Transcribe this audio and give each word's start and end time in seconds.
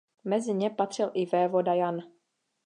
Mezi 0.23 0.53
ně 0.53 0.69
patřil 0.69 1.11
i 1.13 1.25
vévoda 1.25 1.73
Jan. 1.73 1.99